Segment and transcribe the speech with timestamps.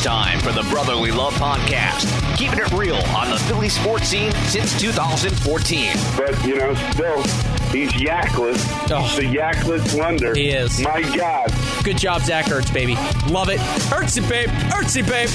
[0.00, 4.32] It's time for the Brotherly Love Podcast, keeping it real on the Philly sports scene
[4.46, 5.92] since 2014.
[6.16, 7.22] But, you know, still,
[7.70, 8.64] he's yakless.
[8.90, 9.14] Oh.
[9.14, 10.34] The yakless wonder.
[10.34, 10.80] He is.
[10.80, 11.52] My God.
[11.84, 12.94] Good job, Zach Ertz, baby.
[13.30, 13.58] Love it.
[13.90, 14.48] Ertzy, babe.
[14.72, 15.28] Ertzy, babe.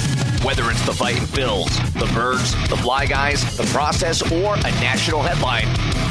[0.44, 5.22] Whether it's the fighting Bills, the Birds, the Fly Guys, the process, or a national
[5.22, 5.68] headline,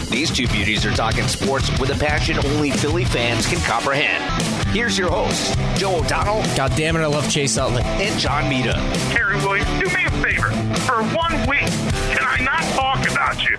[0.09, 4.23] these two beauties are talking sports with a passion only Philly fans can comprehend.
[4.69, 7.83] Here's your hosts, Joe O'Donnell God damn it, I love Chase Utley.
[7.83, 8.73] and John Mita.
[9.11, 10.51] Terry Williams, do me a favor.
[10.83, 11.69] For one week,
[12.13, 13.59] can I not talk about you?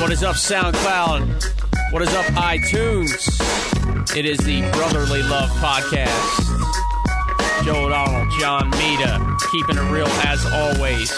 [0.00, 1.92] What is up, SoundCloud?
[1.92, 4.16] What is up, iTunes?
[4.16, 6.44] It is the Brotherly Love Podcast.
[7.64, 9.18] Joe O'Donnell, John Mita,
[9.50, 11.10] keeping it real as always.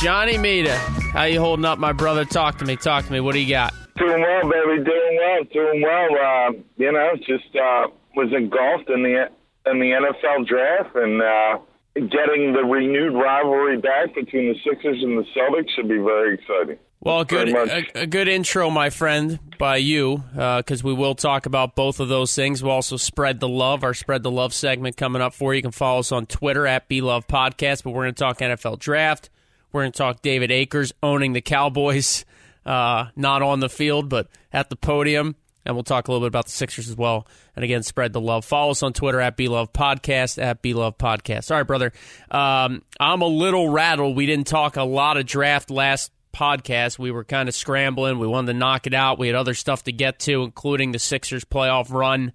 [0.00, 0.76] Johnny Mita,
[1.12, 2.24] how you holding up, my brother?
[2.24, 3.20] Talk to me, talk to me.
[3.20, 3.74] What do you got?
[3.96, 4.84] Doing well, baby.
[4.84, 5.44] Doing well.
[5.52, 6.08] Doing well.
[6.16, 9.28] Uh, you know, just uh, was engulfed in the
[9.70, 11.58] in the NFL draft and uh,
[11.94, 16.78] getting the renewed rivalry back between the Sixers and the Celtics should be very exciting.
[17.04, 21.74] Well, good, a, a good intro, my friend, by you, because we will talk about
[21.74, 22.62] both of those things.
[22.62, 25.56] We'll also spread the love, our spread the love segment coming up for you.
[25.56, 27.82] You can follow us on Twitter at Love Podcast.
[27.82, 29.30] But we're going to talk NFL draft.
[29.72, 32.24] We're going to talk David Akers owning the Cowboys,
[32.66, 35.34] uh, not on the field but at the podium,
[35.66, 37.26] and we'll talk a little bit about the Sixers as well.
[37.56, 38.44] And again, spread the love.
[38.44, 41.50] Follow us on Twitter at Love Podcast at Love Podcast.
[41.50, 41.92] All right, brother.
[42.30, 44.16] Um, I'm a little rattled.
[44.16, 46.98] We didn't talk a lot of draft last podcast.
[46.98, 48.18] We were kind of scrambling.
[48.18, 49.18] We wanted to knock it out.
[49.18, 52.32] We had other stuff to get to, including the Sixers playoff run.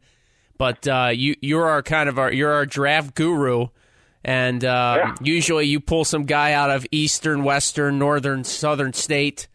[0.58, 3.68] But uh, you you're our kind of our you're our draft guru,
[4.24, 5.16] and uh, Yeah.
[5.22, 9.48] usually you pull some guy out of Eastern, Western, Northern, Southern state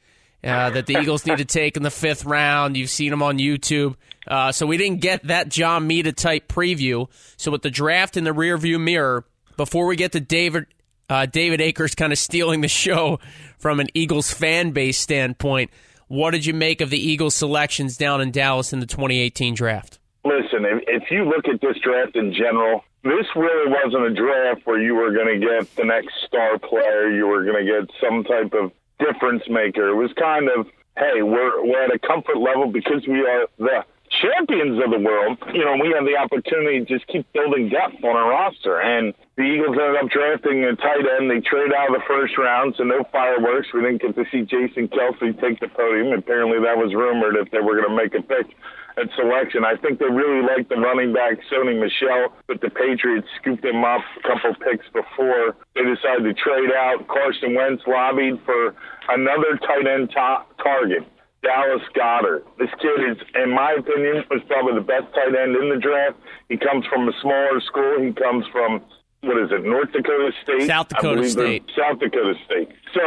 [0.45, 2.77] uh, that the Eagles need to take in the fifth round.
[2.77, 3.97] You've seen him on YouTube.
[4.29, 7.09] Uh, so we didn't get that John Mita type preview.
[7.37, 9.25] So with the draft in the rearview mirror,
[9.57, 10.67] before we get to David
[11.09, 13.19] uh, David Akers kind of stealing the show
[13.59, 15.71] from an Eagles fan base standpoint,
[16.09, 19.99] what did you make of the Eagles selections down in Dallas in the 2018 draft?
[20.25, 24.67] Listen, if, if you look at this draft in general, this really wasn't a draft
[24.67, 27.11] where you were going to get the next star player.
[27.11, 29.89] You were going to get some type of difference maker.
[29.89, 33.85] It was kind of, hey, we're we're at a comfort level because we are the
[34.21, 35.39] champions of the world.
[35.55, 38.81] You know, we have the opportunity to just keep building depth on our roster.
[38.81, 41.31] And the Eagles ended up drafting a tight end.
[41.31, 43.73] They traded out of the first round, so no fireworks.
[43.73, 46.13] We didn't get to see Jason Kelce take the podium.
[46.13, 48.53] Apparently, that was rumored if they were going to make a pick
[49.01, 49.65] at selection.
[49.65, 53.85] I think they really liked the running back, Sony Michel, but the Patriots scooped him
[53.85, 57.09] up a couple picks before they decided to trade out.
[57.09, 58.75] Carson Wentz lobbied for
[59.09, 61.09] another tight end ta- target.
[61.43, 62.45] Dallas Goedert.
[62.59, 66.17] This kid is, in my opinion, was probably the best tight end in the draft.
[66.49, 68.01] He comes from a smaller school.
[68.01, 68.81] He comes from
[69.23, 70.67] what is it, North Dakota State?
[70.67, 71.71] South Dakota State.
[71.77, 72.69] South Dakota State.
[72.93, 73.01] So,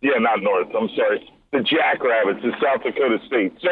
[0.00, 0.68] yeah, not North.
[0.74, 1.28] I'm sorry.
[1.52, 3.52] The Jackrabbits is South Dakota State.
[3.60, 3.70] So,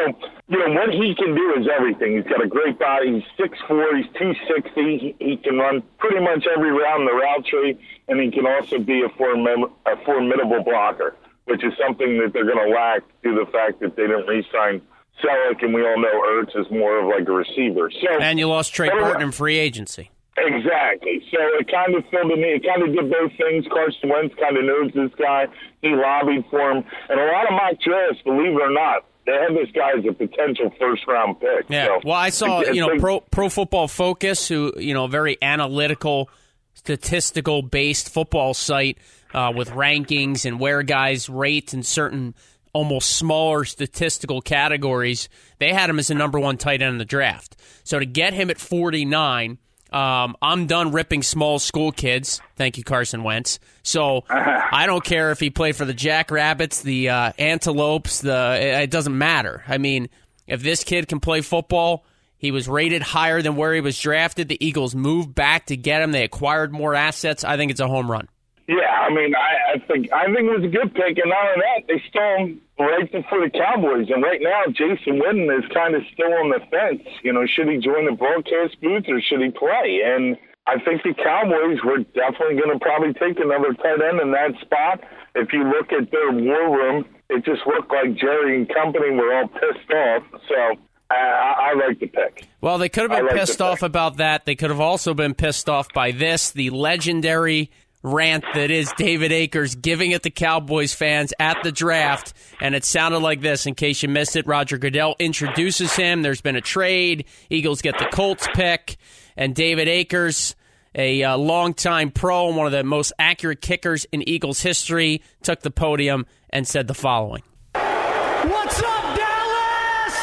[0.49, 2.17] you know, what he can do is everything.
[2.17, 3.23] He's got a great body.
[3.23, 4.97] He's 6'4", he's 260.
[4.97, 7.79] He, he can run pretty much every round in the route tree,
[8.09, 11.15] and he can also be a, formid- a formidable blocker,
[11.49, 14.27] which is something that they're going to lack due to the fact that they didn't
[14.27, 14.81] re-sign
[15.23, 17.91] Celek, and we all know Ertz is more of like a receiver.
[17.91, 20.11] So, And you lost Trey Burton in free agency.
[20.37, 21.21] Exactly.
[21.31, 22.39] So it kind of filled in.
[22.39, 23.65] It kind of did both things.
[23.71, 25.47] Carson Wentz kind of knows this guy.
[25.81, 29.33] He lobbied for him, and a lot of mock drafts, believe it or not, they
[29.33, 31.65] have this guy as a potential first round pick.
[31.67, 31.87] Yeah.
[31.87, 36.29] So, well, I saw you know pro Pro Football Focus, who you know very analytical,
[36.73, 38.97] statistical based football site
[39.33, 42.35] uh, with rankings and where guys rate in certain
[42.73, 45.29] almost smaller statistical categories.
[45.57, 47.55] They had him as the number one tight end in the draft.
[47.83, 49.57] So to get him at forty nine.
[49.91, 52.41] Um, I'm done ripping small school kids.
[52.55, 53.57] Thank you, Carson Wentz.
[53.81, 58.21] So I don't care if he played for the Jackrabbits, the uh, Antelopes.
[58.21, 59.63] The it, it doesn't matter.
[59.67, 60.09] I mean,
[60.45, 62.05] if this kid can play football,
[62.37, 64.47] he was rated higher than where he was drafted.
[64.47, 66.11] The Eagles moved back to get him.
[66.11, 67.43] They acquired more assets.
[67.43, 68.27] I think it's a home run.
[68.69, 71.41] Yeah, I mean, I, I think I think it was a good pick, and not
[71.41, 74.13] only that, they stole him right before the Cowboys.
[74.13, 77.01] And right now, Jason Witten is kind of still on the fence.
[77.25, 80.05] You know, should he join the broadcast booth or should he play?
[80.05, 80.37] And
[80.69, 84.53] I think the Cowboys were definitely going to probably take another tight end in that
[84.61, 85.01] spot.
[85.33, 89.33] If you look at their war room, it just looked like Jerry and company were
[89.33, 90.23] all pissed off.
[90.45, 90.77] So
[91.09, 92.45] I, I, like the pick.
[92.61, 94.45] Well, they could have been like pissed off about that.
[94.45, 97.71] They could have also been pissed off by this, the legendary
[98.03, 102.33] rant that is David Akers giving it to Cowboys fans at the draft.
[102.61, 104.47] And it sounded like this in case you missed it.
[104.47, 106.21] Roger Goodell introduces him.
[106.21, 107.25] There's been a trade.
[107.49, 108.97] Eagles get the Colts pick.
[109.35, 110.55] And David Akers,
[110.95, 115.61] a uh, longtime pro and one of the most accurate kickers in Eagles history, took
[115.61, 117.43] the podium and said the following
[117.73, 120.15] What's up, Dallas?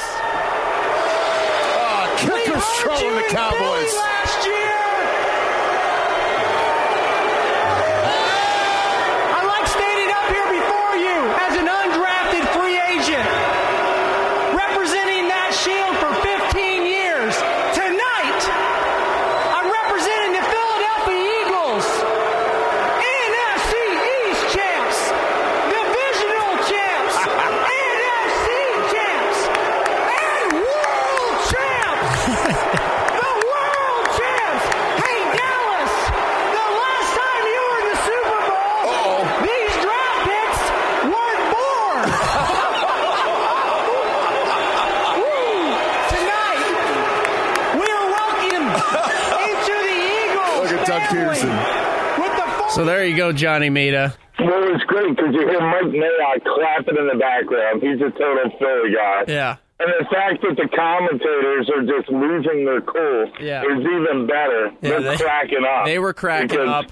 [1.79, 3.95] Oh, kickers trolling the Cowboys.
[3.95, 4.73] Last year.
[9.33, 13.29] I like standing up here before you as an undrafted free agent,
[14.57, 17.35] representing that shield for 15 years.
[17.77, 18.41] Tonight,
[19.53, 21.87] I'm representing the Philadelphia Eagles,
[22.97, 23.73] NFC
[24.25, 25.01] East champs,
[25.69, 28.49] divisional champs, NFC
[28.93, 29.41] champs,
[30.07, 32.25] and world champs.
[32.47, 34.65] The world champs!
[35.03, 35.95] Hey, Dallas!
[36.57, 40.63] The last time you were in the Super Bowl, these draft picks
[41.07, 42.07] weren't born!
[45.17, 45.55] Woo!
[46.13, 46.67] Tonight,
[47.81, 48.67] we are welcome
[49.47, 51.55] into the Eagles Look at Doug family Pederson.
[52.21, 52.49] With the
[53.27, 54.15] So there you go, Johnny Mita.
[54.39, 57.83] Well, it's great because you hear Mike Mayock clapping in the background.
[57.83, 59.25] He's a total Philly guy.
[59.29, 59.57] Yeah.
[59.79, 63.63] And the fact that the commentators are just losing their cool Yeah.
[63.63, 64.71] is even better.
[64.81, 65.85] Yeah, They're they- cracking up.
[65.87, 66.87] They were cracking up.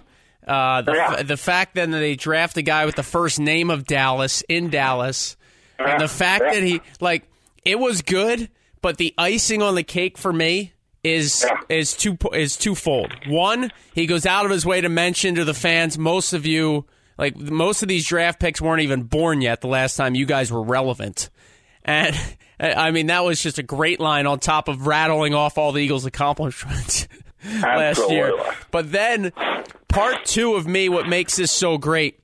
[0.47, 1.23] Uh, the, Yeah.
[1.23, 4.69] the fact then that they draft a guy with the first name of Dallas in
[4.69, 5.37] Dallas,
[5.79, 7.25] and the fact that he like
[7.65, 8.51] it was good,
[8.83, 10.74] but the icing on the cake for me
[11.05, 11.59] is Yeah.
[11.69, 13.13] is two is twofold.
[13.29, 16.87] One, he goes out of his way to mention to the fans, most of you
[17.19, 19.61] like most of these draft picks weren't even born yet.
[19.61, 21.31] The last time you guys were relevant,
[21.85, 22.19] and
[22.61, 25.81] I mean that was just a great line on top of rattling off all the
[25.81, 27.07] Eagles' accomplishments
[27.63, 28.33] last year.
[28.71, 29.33] But then
[29.89, 32.19] part two of me, what makes this so great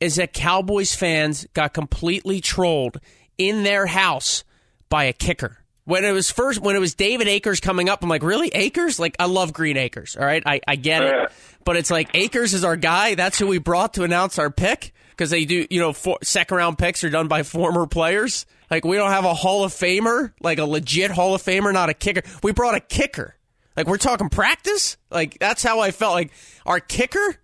[0.00, 2.98] is that Cowboys fans got completely trolled
[3.38, 4.44] in their house
[4.90, 5.63] by a kicker.
[5.84, 8.98] When it was first, when it was David Akers coming up, I'm like, really, Akers?
[8.98, 10.16] Like, I love Green Acres.
[10.16, 11.14] All right, I, I get it,
[11.64, 13.14] but it's like Akers is our guy.
[13.14, 16.56] That's who we brought to announce our pick because they do, you know, for, second
[16.56, 18.46] round picks are done by former players.
[18.70, 21.90] Like, we don't have a Hall of Famer, like a legit Hall of Famer, not
[21.90, 22.22] a kicker.
[22.42, 23.36] We brought a kicker.
[23.76, 24.96] Like, we're talking practice.
[25.10, 26.14] Like, that's how I felt.
[26.14, 26.32] Like,
[26.64, 27.36] our kicker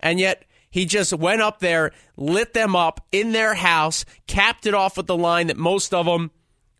[0.00, 4.74] and yet he just went up there, lit them up in their house, capped it
[4.74, 6.30] off with the line that most of them,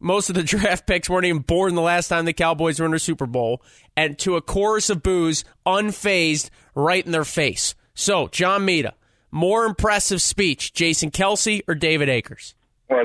[0.00, 2.94] most of the draft picks weren't even born the last time the Cowboys were in
[2.94, 3.62] a Super Bowl,
[3.96, 7.74] and to a chorus of boos, unfazed, right in their face.
[7.94, 8.94] So, John Mita,
[9.30, 12.54] more impressive speech, Jason Kelce or David Akers?
[12.88, 13.04] Well,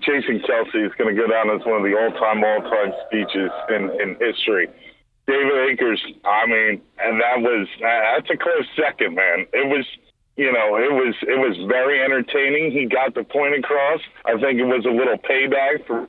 [0.00, 3.90] Jason Kelce is going to go down as one of the all-time, all-time speeches in,
[4.00, 4.68] in history.
[5.26, 9.46] David Akers, I mean, and that was that's a close second, man.
[9.52, 9.86] It was,
[10.36, 12.72] you know, it was it was very entertaining.
[12.72, 14.00] He got the point across.
[14.24, 16.08] I think it was a little payback for.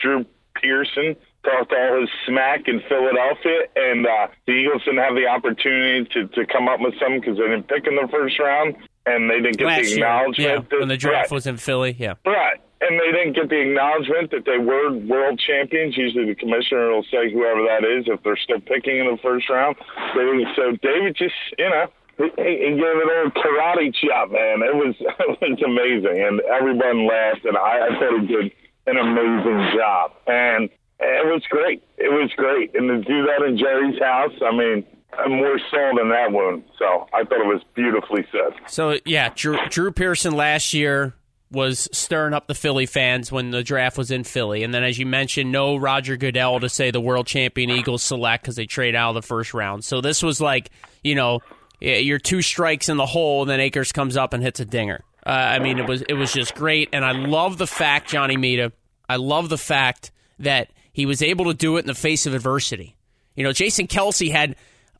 [0.00, 0.26] Drew
[0.60, 1.16] Pearson.
[1.44, 6.26] Talked all his smack in Philadelphia, and uh, the Eagles didn't have the opportunity to,
[6.28, 8.74] to come up with something because they didn't pick in the first round,
[9.04, 10.38] and they didn't get Last the year, acknowledgement.
[10.38, 11.36] yeah, that- when the draft Right.
[11.36, 12.14] was in Philly, yeah.
[12.24, 12.56] Right.
[12.80, 15.96] And they didn't get the acknowledgement that they were world champions.
[15.98, 19.48] Usually the commissioner will say whoever that is if they're still picking in the first
[19.50, 19.76] round.
[20.16, 20.44] They.
[20.56, 24.62] So David just, you know, he, he gave it a little karate chop, man.
[24.62, 28.52] It was it was amazing, and everyone laughed, and I, I thought he did
[28.86, 30.68] an amazing job, and
[31.00, 31.82] it was great.
[31.98, 34.84] It was great, and to do that in Jerry's house, I mean,
[35.18, 36.64] I'm more salt than that wound.
[36.78, 38.54] So I thought it was beautifully said.
[38.68, 41.14] So yeah, Drew, Drew Pearson last year
[41.50, 44.98] was stirring up the Philly fans when the draft was in Philly, and then as
[44.98, 48.94] you mentioned, no Roger Goodell to say the world champion Eagles select because they trade
[48.94, 49.84] out of the first round.
[49.84, 50.70] So this was like
[51.02, 51.40] you know
[51.80, 55.02] you're two strikes in the hole, and then Akers comes up and hits a dinger.
[55.26, 58.36] Uh, I mean, it was it was just great, and I love the fact Johnny
[58.36, 58.72] Mita.
[59.08, 62.34] I love the fact that he was able to do it in the face of
[62.34, 62.96] adversity.
[63.34, 64.56] You know, Jason Kelce had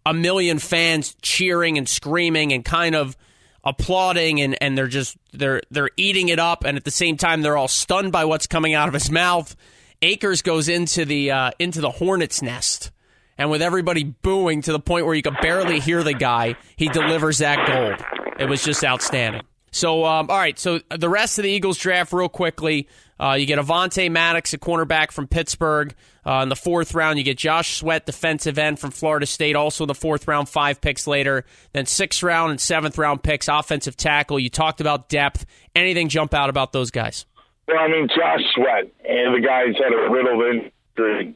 [0.07, 3.17] a million fans cheering and screaming and kind of
[3.65, 7.41] applauding and, and they're just they're they're eating it up and at the same time
[7.41, 9.57] they're all stunned by what's coming out of his mouth.
[10.03, 12.91] Akers goes into the uh, into the hornet's nest
[13.39, 16.89] and with everybody booing to the point where you could barely hear the guy, he
[16.89, 18.05] delivers that gold.
[18.39, 19.43] It was just outstanding.
[19.71, 20.57] So, um, all right.
[20.59, 22.89] So the rest of the Eagles draft, real quickly.
[23.19, 25.95] Uh, you get Avonte Maddox, a cornerback from Pittsburgh.
[26.27, 29.85] Uh, in the fourth round, you get Josh Sweat, defensive end from Florida State, also
[29.85, 31.45] in the fourth round, five picks later.
[31.73, 34.39] Then sixth round and seventh round picks, offensive tackle.
[34.39, 35.45] You talked about depth.
[35.75, 37.27] Anything jump out about those guys?
[37.69, 40.71] Well, I mean, Josh Sweat, and the guy's had a riddled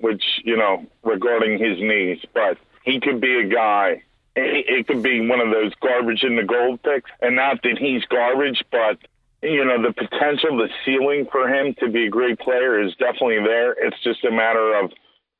[0.01, 4.03] which, you know, regarding his knees, but he could be a guy
[4.41, 8.05] it, could be one of those garbage in the gold picks, and not that he's
[8.05, 8.99] garbage, but
[9.43, 13.41] you know the potential, the ceiling for him to be a great player is definitely
[13.45, 13.73] there.
[13.73, 14.91] It's just a matter of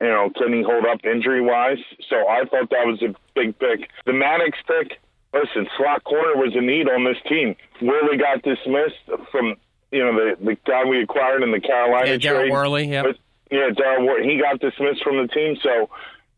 [0.01, 1.79] you know can he hold up injury wise.
[2.09, 3.89] So I thought that was a big pick.
[4.07, 4.99] The Maddox pick.
[5.35, 7.55] Listen, slot corner was a need on this team.
[7.83, 9.57] Worley got dismissed from
[9.93, 12.51] you know the the guy we acquired in the Carolina Yeah, trade.
[12.51, 13.03] Worley, yeah.
[13.03, 13.19] But,
[13.51, 14.29] yeah, Worley.
[14.29, 15.89] He got dismissed from the team, so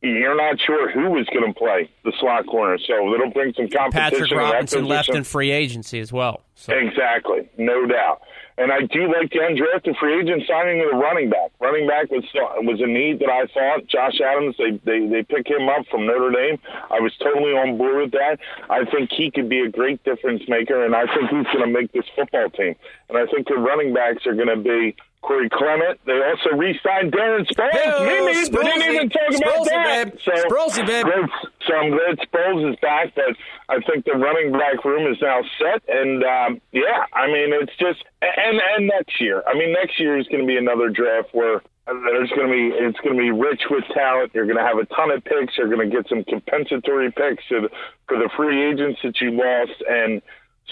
[0.02, 2.78] you're not sure who was going to play the slot corner.
[2.78, 4.10] So it'll bring some competition.
[4.10, 6.42] Patrick Robinson left in free agency as well.
[6.54, 6.72] So.
[6.74, 8.22] Exactly, no doubt.
[8.60, 11.50] And I do like the undrafted free agent signing of the running back.
[11.60, 12.24] Running back was
[12.60, 13.86] was a need that I thought.
[13.86, 16.58] Josh Adams, they they they pick him up from Notre Dame.
[16.90, 18.36] I was totally on board with that.
[18.68, 21.72] I think he could be a great difference maker, and I think he's going to
[21.72, 22.76] make this football team.
[23.08, 26.00] And I think the running backs are going to be Corey Clement.
[26.06, 27.72] They also re-signed Darren Sproles.
[27.72, 30.04] Hey-o, Mimi, we didn't even talk about Sprolesy, that.
[30.10, 30.20] babe.
[30.24, 31.26] So, Sprolesy, babe.
[31.66, 33.36] So I'm glad Sproles is back, but
[33.68, 35.82] I think the running back room is now set.
[35.88, 39.42] And um, yeah, I mean, it's just and and next year.
[39.46, 42.70] I mean, next year is going to be another draft where there's going to be
[42.74, 44.32] it's going to be rich with talent.
[44.34, 45.58] You're going to have a ton of picks.
[45.58, 47.68] You're going to get some compensatory picks for the,
[48.08, 50.22] for the free agents that you lost and.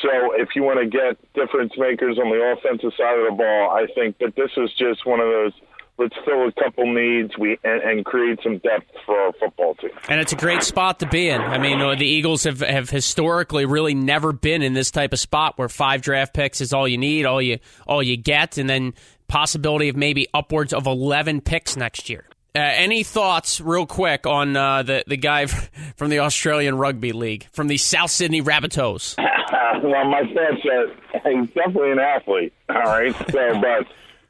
[0.03, 3.71] So if you want to get difference makers on the offensive side of the ball,
[3.71, 5.53] I think that this is just one of those.
[5.99, 9.91] Let's fill a couple needs we and, and create some depth for our football team.
[10.09, 11.41] And it's a great spot to be in.
[11.41, 15.19] I mean, uh, the Eagles have, have historically really never been in this type of
[15.19, 18.71] spot where five draft picks is all you need, all you all you get, and
[18.71, 18.95] then
[19.27, 22.25] possibility of maybe upwards of eleven picks next year.
[22.55, 25.47] Uh, any thoughts, real quick, on uh, the the guy
[25.97, 29.17] from the Australian Rugby League, from the South Sydney Rabbitohs?
[29.83, 32.53] well, my are he's definitely an athlete.
[32.69, 33.87] All right, so but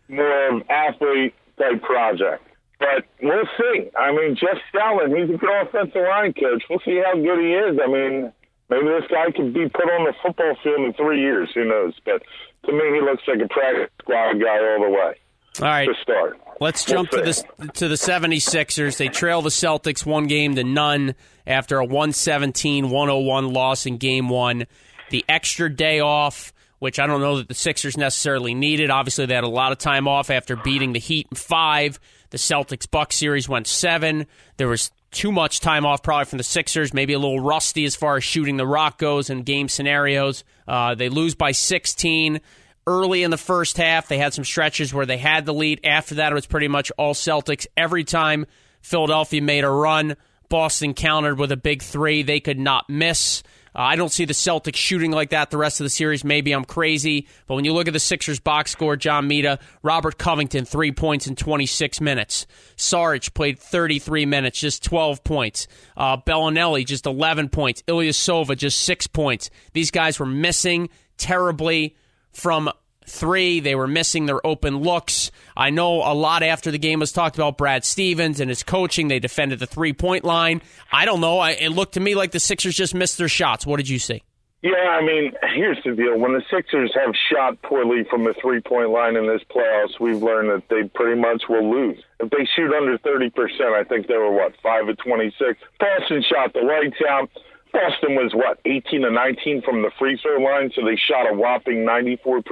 [0.08, 2.44] more of athlete type project.
[2.78, 3.90] But we'll see.
[3.98, 6.62] I mean, Jeff Stelling, he's a good offensive line coach.
[6.70, 7.78] We'll see how good he is.
[7.82, 8.32] I mean,
[8.70, 11.48] maybe this guy could be put on the football field in three years.
[11.54, 11.94] Who knows?
[12.04, 12.22] But
[12.66, 15.14] to me, he looks like a practice squad guy all the way.
[15.60, 16.38] All right, To start.
[16.60, 17.42] Let's We'll jump to see.
[17.58, 18.96] the to the 76ers.
[18.96, 21.16] They trail the Celtics one game to none
[21.48, 24.66] after a 117-101 loss in game 1.
[25.10, 28.90] The extra day off, which I don't know that the Sixers necessarily needed.
[28.90, 31.98] Obviously, they had a lot of time off after beating the Heat in 5.
[32.30, 34.26] The Celtics Bucks series went 7.
[34.58, 37.96] There was too much time off probably from the Sixers, maybe a little rusty as
[37.96, 40.44] far as shooting the rock goes in game scenarios.
[40.66, 42.40] Uh, they lose by 16
[42.86, 44.08] early in the first half.
[44.08, 45.80] They had some stretches where they had the lead.
[45.84, 47.66] After that, it was pretty much all Celtics.
[47.76, 48.46] Every time
[48.82, 50.16] Philadelphia made a run,
[50.48, 52.22] Boston countered with a big three.
[52.22, 53.42] They could not miss.
[53.78, 56.24] Uh, I don't see the Celtics shooting like that the rest of the series.
[56.24, 60.18] Maybe I'm crazy, but when you look at the Sixers box score, John Mita, Robert
[60.18, 62.48] Covington, three points in 26 minutes.
[62.74, 65.68] Sarge played 33 minutes, just 12 points.
[65.96, 67.82] Uh, Belinelli, just 11 points.
[67.82, 69.48] Ilyasova, just six points.
[69.74, 71.94] These guys were missing terribly
[72.32, 72.68] from
[73.08, 73.60] three.
[73.60, 75.30] They were missing their open looks.
[75.56, 79.08] I know a lot after the game was talked about Brad Stevens and his coaching.
[79.08, 80.62] They defended the three point line.
[80.92, 81.38] I don't know.
[81.38, 83.66] I, it looked to me like the Sixers just missed their shots.
[83.66, 84.22] What did you see?
[84.60, 86.18] Yeah, I mean, here's the deal.
[86.18, 90.20] When the Sixers have shot poorly from the three point line in this playoffs, we've
[90.20, 92.02] learned that they pretty much will lose.
[92.18, 93.30] If they shoot under 30%,
[93.72, 95.60] I think they were, what, 5 of 26.
[95.78, 97.30] Boston shot the lights out.
[97.72, 101.34] Boston was, what, 18 to 19 from the free throw line, so they shot a
[101.34, 102.42] whopping 94%.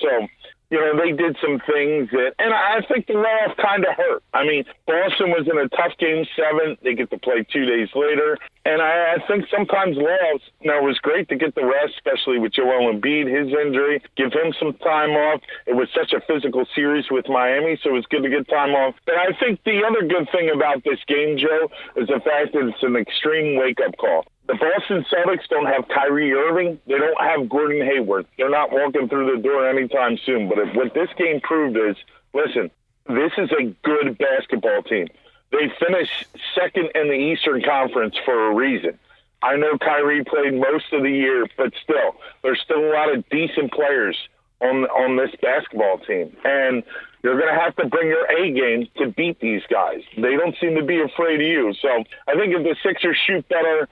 [0.00, 0.28] So,
[0.70, 4.22] you know, they did some things that, and I think the layoff kind of hurt.
[4.32, 6.78] I mean, Boston was in a tough game seven.
[6.82, 8.38] They get to play two days later.
[8.64, 12.38] And I, I think sometimes layoffs, you it was great to get the rest, especially
[12.38, 15.40] with Joel Embiid, his injury, give him some time off.
[15.66, 18.70] It was such a physical series with Miami, so it was good to get time
[18.70, 18.94] off.
[19.06, 22.70] But I think the other good thing about this game, Joe, is the fact that
[22.70, 24.24] it's an extreme wake up call.
[24.50, 26.80] The Boston Celtics don't have Kyrie Irving.
[26.88, 28.26] They don't have Gordon Hayward.
[28.36, 30.48] They're not walking through the door anytime soon.
[30.48, 31.94] But if, what this game proved is,
[32.34, 32.68] listen,
[33.06, 35.06] this is a good basketball team.
[35.52, 36.26] They finished
[36.56, 38.98] second in the Eastern Conference for a reason.
[39.40, 43.28] I know Kyrie played most of the year, but still, there's still a lot of
[43.28, 44.16] decent players
[44.60, 46.82] on on this basketball team, and
[47.22, 50.02] you're going to have to bring your A game to beat these guys.
[50.16, 51.72] They don't seem to be afraid of you.
[51.80, 51.88] So
[52.26, 53.88] I think if the Sixers shoot better,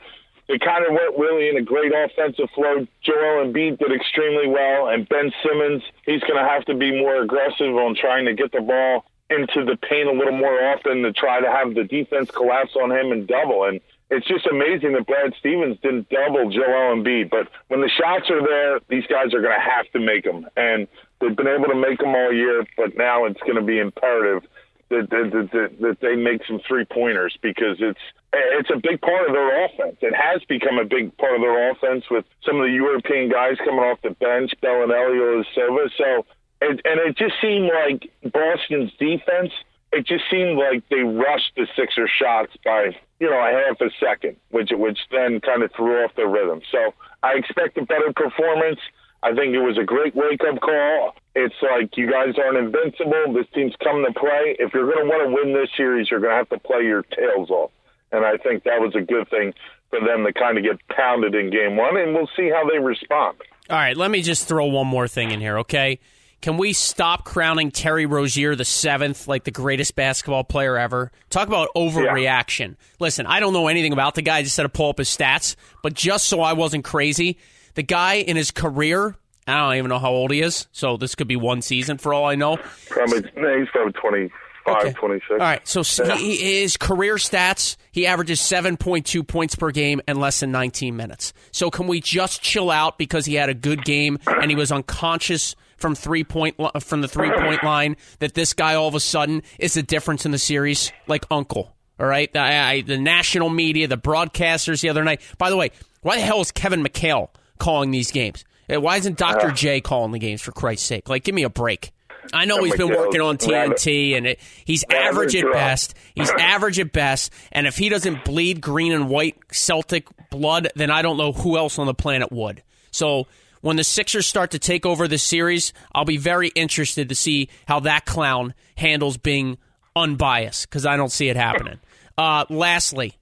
[0.48, 2.86] they kind of went really in a great offensive flow.
[3.02, 7.22] Joel Embiid did extremely well, and Ben Simmons, he's going to have to be more
[7.22, 11.12] aggressive on trying to get the ball into the paint a little more often to
[11.12, 13.64] try to have the defense collapse on him and double.
[13.64, 13.78] And
[14.10, 17.28] it's just amazing that Brad Stevens didn't double Joel Embiid.
[17.28, 20.46] But when the shots are there, these guys are going to have to make them.
[20.56, 20.88] And
[21.20, 24.48] they've been able to make them all year, but now it's going to be imperative
[24.90, 28.00] that that, that, that, they make some three pointers because it's
[28.32, 29.96] it's a big part of their offense.
[30.00, 33.56] It has become a big part of their offense with some of the European guys
[33.58, 35.88] coming off the bench, Belinelli, Silva.
[35.96, 36.26] So,
[36.60, 39.52] and, and it just seemed like Boston's defense.
[39.92, 43.90] It just seemed like they rushed the Sixer shots by you know a half a
[43.98, 46.60] second, which which then kind of threw off their rhythm.
[46.70, 48.80] So I expect a better performance.
[49.22, 51.14] I think it was a great wake up call.
[51.34, 53.32] It's like you guys aren't invincible.
[53.32, 54.56] This team's coming to play.
[54.58, 56.82] If you're going to want to win this series, you're going to have to play
[56.82, 57.70] your tails off.
[58.12, 59.54] And I think that was a good thing
[59.90, 62.78] for them to kind of get pounded in game one, and we'll see how they
[62.78, 63.38] respond.
[63.70, 65.98] All right, let me just throw one more thing in here, okay?
[66.40, 71.10] Can we stop crowning Terry Rozier the seventh like the greatest basketball player ever?
[71.30, 72.68] Talk about overreaction.
[72.68, 72.96] Yeah.
[73.00, 74.38] Listen, I don't know anything about the guy.
[74.38, 77.38] I just had to pull up his stats, but just so I wasn't crazy,
[77.78, 79.14] the guy in his career,
[79.46, 82.12] I don't even know how old he is, so this could be one season for
[82.12, 82.56] all I know.
[82.88, 84.30] Probably, he's probably 20,
[84.66, 84.92] okay.
[84.94, 85.30] 26.
[85.30, 85.68] All right.
[85.68, 86.16] So yeah.
[86.16, 91.32] he, his career stats, he averages 7.2 points per game and less than 19 minutes.
[91.52, 94.72] So can we just chill out because he had a good game and he was
[94.72, 99.00] unconscious from three point from the three point line that this guy all of a
[99.00, 101.76] sudden is the difference in the series like uncle.
[102.00, 102.36] All right.
[102.36, 105.20] I, I, the national media, the broadcasters the other night.
[105.38, 105.70] By the way,
[106.02, 107.28] why the hell is Kevin McHale
[107.58, 108.44] calling these games?
[108.68, 109.48] Why isn't Dr.
[109.48, 111.08] Uh, J calling the games for Christ's sake?
[111.08, 111.92] Like, give me a break.
[112.32, 115.94] I know he's been working on TNT, and it, he's average at best.
[116.14, 120.90] He's average at best, and if he doesn't bleed green and white Celtic blood, then
[120.90, 122.62] I don't know who else on the planet would.
[122.90, 123.26] So
[123.60, 127.48] when the Sixers start to take over the series, I'll be very interested to see
[127.66, 129.58] how that clown handles being
[129.96, 131.78] unbiased because I don't see it happening.
[132.16, 133.14] Uh, lastly,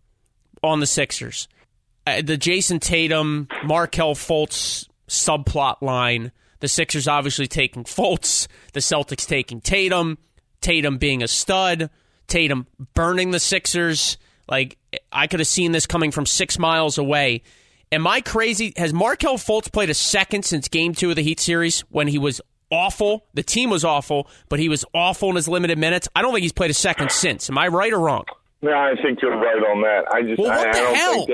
[0.63, 1.49] on the Sixers,
[2.07, 9.27] uh, the Jayson Tatum, Markelle Fultz subplot line the Sixers obviously taking Fultz, the Celtics
[9.27, 10.19] taking Tatum,
[10.61, 11.91] Tatum being a stud,
[12.27, 14.17] Tatum burning the Sixers.
[14.49, 14.79] Like
[15.13, 17.43] I could have seen this coming from six miles away.
[17.93, 18.73] Am I crazy?
[18.77, 22.19] Has Markelle Fultz played a second since Game Two of the Heat series when he
[22.19, 23.27] was awful?
[23.35, 26.09] The team was awful, but he was awful in his limited minutes.
[26.17, 27.49] I don't think he's played a second since.
[27.49, 28.25] Am I right or wrong?
[28.63, 30.11] No, I think you're right on that.
[30.11, 31.27] I just well, what I, the I hell?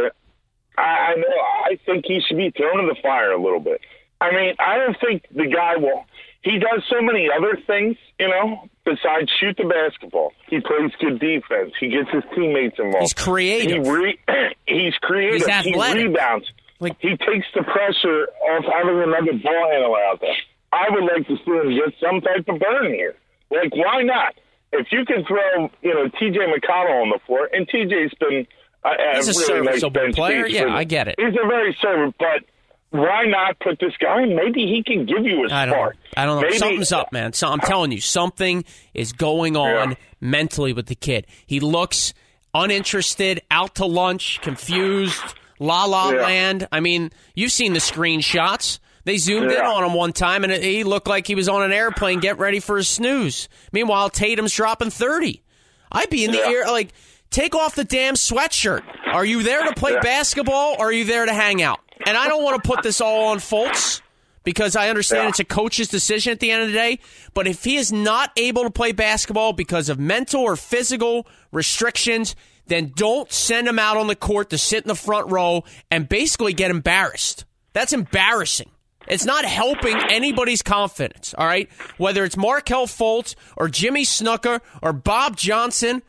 [0.76, 1.36] I, I know.
[1.64, 3.80] I think he should be thrown in the fire a little bit.
[4.20, 6.04] I mean, I don't think the guy will.
[6.42, 10.32] He does so many other things, you know, besides shoot the basketball.
[10.48, 11.72] He plays good defense.
[11.78, 13.02] He gets his teammates involved.
[13.02, 13.84] He's creative.
[13.84, 14.18] He re,
[14.66, 15.46] he's creative.
[15.46, 15.74] He's.
[15.74, 16.50] He rebounds.
[16.80, 20.34] Like he takes the pressure off having another ball handler out there.
[20.72, 23.14] I would like to see him get some type of burn here.
[23.50, 24.34] Like, why not?
[24.72, 26.38] If you can throw, you know, T.J.
[26.38, 28.46] McConnell on the floor, and T.J.'s been
[28.84, 30.46] a, a he's a really nice player.
[30.46, 31.16] Yeah, I get it.
[31.18, 32.44] He's a very servant, but
[32.90, 34.22] why not put this guy?
[34.22, 34.36] in?
[34.36, 35.74] Maybe he can give you a I don't.
[35.76, 35.92] Know.
[36.16, 36.42] I don't know.
[36.48, 37.32] Maybe, Something's up, man.
[37.32, 39.96] So I'm telling you, something is going on Yeah.
[40.20, 41.26] mentally with the kid.
[41.46, 42.12] He looks
[42.54, 45.22] uninterested, out to lunch, confused,
[45.58, 46.22] la la Yeah.
[46.22, 46.68] land.
[46.70, 48.78] I mean, you've seen the screenshots.
[49.04, 51.72] They zoomed in on him one time, and he looked like he was on an
[51.72, 53.48] airplane getting ready for a snooze.
[53.72, 55.42] Meanwhile, Tatum's dropping 30.
[55.90, 56.50] I'd be in the Yeah.
[56.50, 56.90] air, like,
[57.32, 58.82] take off the damn sweatshirt.
[59.06, 60.00] Are you there to play Yeah.
[60.00, 61.80] basketball, or are you there to hang out?
[62.06, 64.00] And I don't want to put this all on Fultz
[64.44, 65.28] because I understand Yeah.
[65.30, 66.98] it's a coach's decision at the end of the day.
[67.34, 72.34] But if he is not able to play basketball because of mental or physical restrictions,
[72.66, 76.08] then don't send him out on the court to sit in the front row and
[76.08, 77.44] basically get embarrassed.
[77.72, 78.70] That's embarrassing.
[79.08, 81.68] It's not helping anybody's confidence, all right?
[81.98, 86.02] Whether it's Markelle Fultz or Jimmy Snooker or Bob Johnson,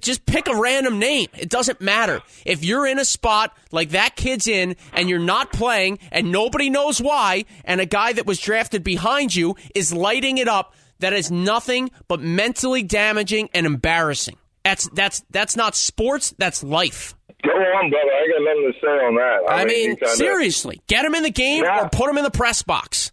[0.00, 1.28] just pick a random name.
[1.36, 2.22] It doesn't matter.
[2.44, 6.70] If you're in a spot like that kid's in and you're not playing and nobody
[6.70, 11.12] knows why, and a guy that was drafted behind you is lighting it up, that
[11.12, 14.36] is nothing but mentally damaging and embarrassing.
[14.64, 17.14] That's that's that's not sports, that's life.
[17.42, 18.10] Go on, brother.
[18.10, 19.52] I got nothing to say on that.
[19.52, 21.82] I, mean, you kinda- seriously, get him in the game Yeah.
[21.84, 23.12] or put him in the press box.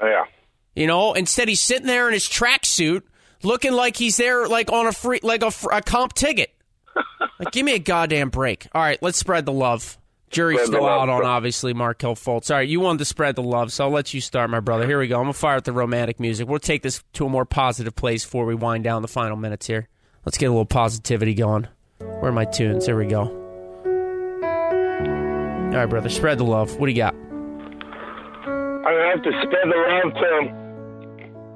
[0.00, 0.24] Yeah.
[0.76, 3.02] You know, instead he's sitting there in his tracksuit,
[3.42, 6.52] looking like he's there, like on a free, like a, a comp ticket.
[7.38, 8.66] like, give me a goddamn break.
[8.72, 9.98] All right, let's spread the love.
[10.28, 11.28] Jury's Spread still love, out on bro.
[11.28, 12.50] obviously Markelle Fultz.
[12.50, 14.84] All right, you wanted to spread the love, so I'll let you start, my brother.
[14.86, 15.16] Here we go.
[15.16, 16.48] I'm gonna fire up the romantic music.
[16.48, 19.66] We'll take this to a more positive place before we wind down the final minutes
[19.68, 19.88] here.
[20.24, 21.68] Let's get a little positivity going.
[21.98, 22.86] Where are my tunes?
[22.86, 23.20] Here we go.
[25.66, 26.76] All right, brother, spread the love.
[26.78, 27.14] What do you got?
[28.44, 30.65] Gonna have to spread the love to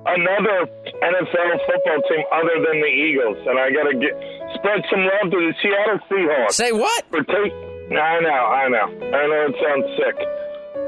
[0.07, 4.15] another NFL football team other than the Eagles, and I gotta get
[4.55, 6.53] spread some love to the Seattle Seahawks.
[6.53, 7.05] Say what?
[7.11, 7.53] for take.
[7.91, 10.17] I know, I know, I know it sounds sick,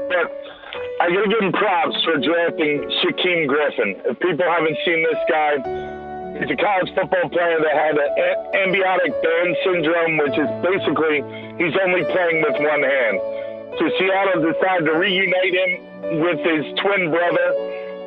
[0.07, 0.25] but
[1.01, 4.01] I gotta give him props for drafting Shaquem Griffin.
[4.05, 5.59] If people haven't seen this guy,
[6.33, 8.09] He's a college football player that had an
[8.57, 11.21] amniotic band syndrome, which is basically
[11.61, 13.15] he's only playing with one hand.
[13.77, 15.71] So Seattle decided to reunite him
[16.25, 17.47] with his twin brother,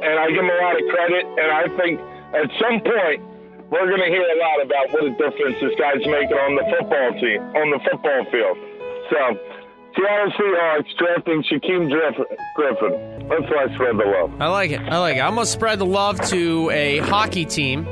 [0.02, 1.24] and I give him a lot of credit.
[1.24, 2.00] And I think
[2.34, 3.20] at some point
[3.70, 6.66] we're going to hear a lot about what a difference this guy's making on the
[6.70, 8.56] football team, on the football field.
[9.10, 9.18] So
[9.96, 11.88] Seattle Seahawks drafting Shaquem
[12.54, 13.28] Griffin.
[13.28, 14.40] Let's why I spread the love.
[14.40, 14.80] I like it.
[14.80, 15.20] I like it.
[15.20, 17.84] I'm going to spread the love to a hockey team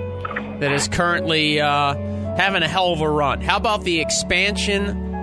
[0.61, 1.95] that is currently uh,
[2.37, 3.40] having a hell of a run.
[3.40, 5.13] How about the expansion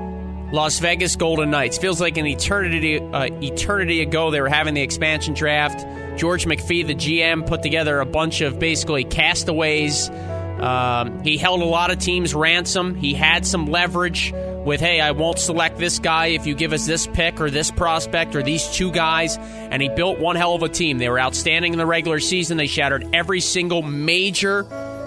[0.52, 1.78] Las Vegas Golden Knights?
[1.78, 5.86] Feels like an eternity uh, eternity ago they were having the expansion draft.
[6.18, 10.10] George McPhee, the GM, put together a bunch of basically castaways.
[10.10, 12.96] Um, he held a lot of teams ransom.
[12.96, 16.86] He had some leverage with, hey, I won't select this guy if you give us
[16.86, 19.38] this pick or this prospect or these two guys.
[19.38, 21.00] And he built one hell of a team.
[21.00, 22.58] They were outstanding in the regular season.
[22.58, 24.66] They shattered every single major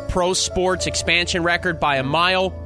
[0.08, 2.63] pro sports expansion record by a mile.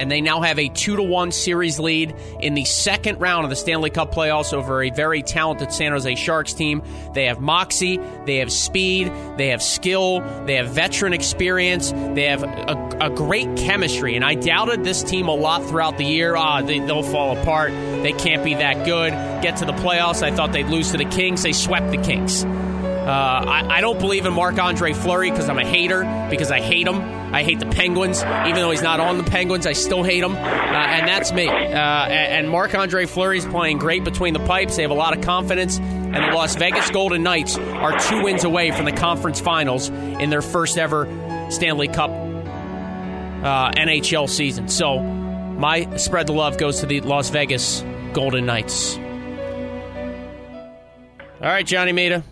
[0.00, 3.50] And they now have a 2 to 1 series lead in the second round of
[3.50, 6.82] the Stanley Cup playoffs over a very talented San Jose Sharks team.
[7.12, 12.42] They have moxie, they have speed, they have skill, they have veteran experience, they have
[12.42, 14.16] a, a great chemistry.
[14.16, 16.34] And I doubted this team a lot throughout the year.
[16.34, 17.70] Ah, they, they'll fall apart.
[17.70, 19.10] They can't be that good.
[19.42, 20.22] Get to the playoffs.
[20.22, 21.42] I thought they'd lose to the Kings.
[21.42, 22.42] They swept the Kings.
[22.42, 26.60] Uh, I, I, don't believe in Marc Andre Fleury because I'm a hater, because I
[26.60, 27.19] hate him.
[27.32, 28.22] I hate the Penguins.
[28.22, 30.32] Even though he's not on the Penguins, I still hate him.
[30.32, 31.48] Uh, and that's me.
[31.48, 34.76] Uh, and Marc Andre Fleury is playing great between the pipes.
[34.76, 35.78] They have a lot of confidence.
[35.78, 40.30] And the Las Vegas Golden Knights are two wins away from the conference finals in
[40.30, 41.06] their first ever
[41.50, 44.68] Stanley Cup uh, NHL season.
[44.68, 48.96] So my spread the love goes to the Las Vegas Golden Knights.
[51.36, 52.22] All right, Johnny Mita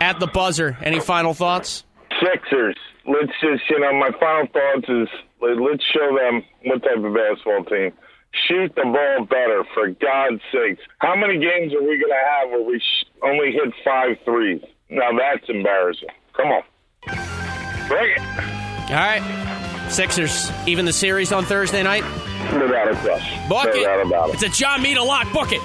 [0.00, 0.76] at the buzzer.
[0.82, 1.84] Any final thoughts?
[2.20, 2.76] Sixers.
[3.08, 5.08] Let's just, you know, my final thoughts is
[5.40, 7.92] let's show them what type of basketball team.
[8.48, 10.82] Shoot the ball better, for God's sakes.
[10.98, 14.60] How many games are we going to have where we sh- only hit five threes?
[14.90, 16.08] Now that's embarrassing.
[16.36, 16.62] Come on.
[17.88, 18.20] Bring it.
[18.90, 19.86] All right.
[19.88, 22.02] Sixers, even the series on Thursday night?
[22.52, 23.48] Without a question.
[23.48, 24.06] Book it.
[24.06, 24.34] about it.
[24.34, 25.32] It's a John Mita lock.
[25.32, 25.62] Book it.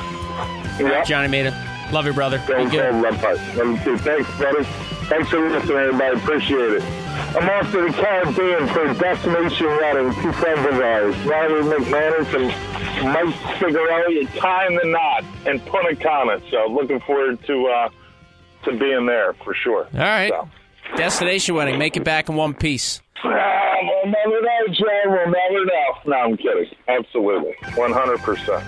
[0.79, 1.05] Yep.
[1.05, 1.51] Johnny Mita.
[1.91, 2.41] Love you, brother.
[2.47, 2.95] Don't Be good.
[2.95, 3.37] love part.
[3.39, 4.63] Thanks, brother.
[4.63, 6.17] Thanks for listening, everybody.
[6.17, 7.00] Appreciate it.
[7.35, 10.13] I'm off to the Caribbean for a destination wedding.
[10.21, 12.47] Two friends of ours, Riley McManus and
[13.13, 16.41] Mike Figarelli, tying the knot in Punta Cana.
[16.49, 17.89] So looking forward to uh,
[18.65, 19.85] to being there for sure.
[19.93, 20.31] All right.
[20.31, 20.49] So.
[20.97, 21.79] Destination wedding.
[21.79, 23.01] Make it back in one piece.
[23.23, 24.85] Ah, we'll never know, Joe.
[25.05, 25.93] We'll never know.
[26.07, 26.67] No, I'm kidding.
[26.87, 27.53] Absolutely.
[27.61, 28.63] 100%.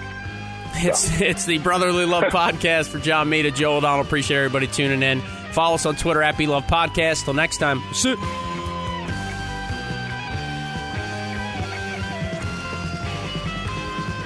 [0.76, 4.06] It's it's the Brotherly Love Podcast for John Mita, Joe O'Donnell.
[4.06, 5.22] Appreciate everybody tuning in.
[5.54, 7.24] Follow us on Twitter at Love Podcast.
[7.26, 7.82] Till next time.
[7.94, 8.16] See.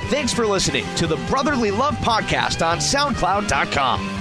[0.10, 4.17] Thanks for listening to the Brotherly Love Podcast on SoundCloud.com.